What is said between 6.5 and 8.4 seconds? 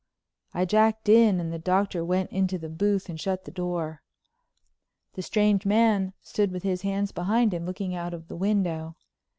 with his hands behind him, looking out of the